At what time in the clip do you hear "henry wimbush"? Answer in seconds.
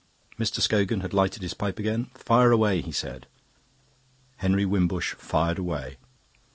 4.37-5.13